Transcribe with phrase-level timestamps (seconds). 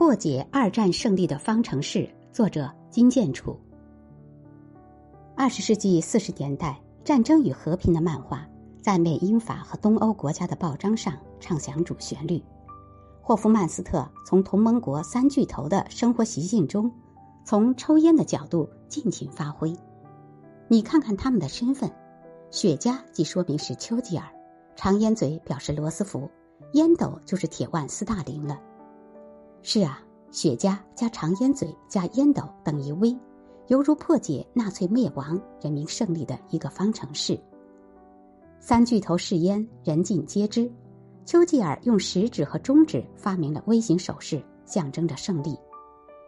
[0.00, 3.54] 破解二战胜利的方程式，作者金建楚。
[5.36, 8.48] 二十世纪四十年代，《战争与和平》的漫画
[8.80, 12.42] 在美英法和东欧国家的报章上唱响主旋律。
[13.20, 16.90] 霍夫曼斯特从同盟国三巨头的生活习性中，
[17.44, 19.76] 从抽烟的角度尽情发挥。
[20.66, 21.90] 你看看他们的身份：
[22.50, 24.24] 雪茄即说明是丘吉尔，
[24.74, 26.26] 长烟嘴表示罗斯福，
[26.72, 28.58] 烟斗就是铁腕斯大林了。
[29.62, 30.00] 是啊，
[30.30, 33.16] 雪茄加长烟嘴加烟斗等于 V，
[33.66, 37.38] 犹如破解纳粹灭亡、人民胜利的一个方程式。
[38.58, 40.70] 三巨头试烟，人尽皆知。
[41.26, 45.56] 丘吉尔用食指和中指发明了微型手势，象征着胜利。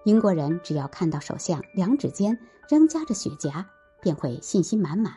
[0.04, 2.38] 英国人只要看到首相两指间
[2.68, 3.64] 仍夹着雪茄，
[4.00, 5.12] 便会信心满满。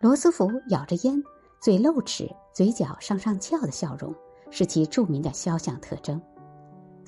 [0.00, 1.22] 罗斯福咬着烟，
[1.60, 4.14] 嘴露齿，嘴角上上翘的笑容，
[4.50, 6.20] 是其著名的肖像特征。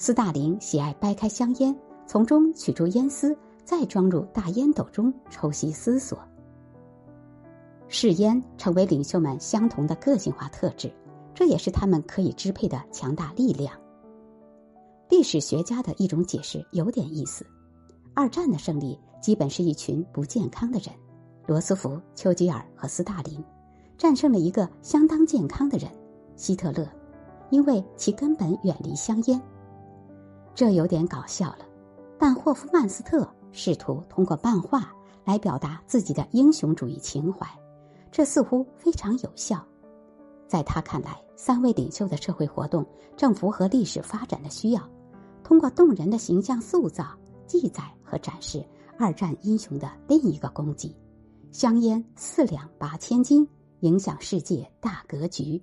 [0.00, 6.16] 斯大林喜爱掰开香烟，从中取出烟丝，再装入大烟斗中抽吸思索。
[7.88, 10.88] 试烟成为领袖们相同的个性化特质，
[11.34, 13.74] 这也是他们可以支配的强大力量。
[15.08, 17.44] 历史学家的一种解释有点意思：
[18.14, 20.94] 二战的胜利基本是一群不健康的人，
[21.44, 23.44] 罗斯福、丘吉尔和斯大林
[23.96, 25.90] 战胜了一个相当健康的人——
[26.36, 26.86] 希特勒，
[27.50, 29.42] 因为其根本远离香烟。
[30.58, 31.58] 这有点搞笑了，
[32.18, 34.92] 但霍夫曼斯特试图通过漫画
[35.24, 37.46] 来表达自己的英雄主义情怀，
[38.10, 39.64] 这似乎非常有效。
[40.48, 42.84] 在他看来，三位领袖的社会活动
[43.16, 44.82] 正符合历史发展的需要，
[45.44, 48.60] 通过动人的形象塑造、记载和展示
[48.98, 50.92] 二战英雄的另一个功绩——
[51.54, 53.48] 香烟四两拔千斤，
[53.82, 55.62] 影响世界大格局。